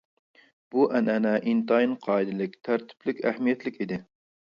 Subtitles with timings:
[0.75, 4.05] بۇ ئەنئەنە ئىنتايىن قائىدىلىك، تەرتىپلىك، ئەھمىيەتلىك ئىدى.